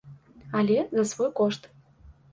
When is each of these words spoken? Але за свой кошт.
Але 0.59 0.77
за 0.97 1.03
свой 1.13 1.31
кошт. 1.41 1.61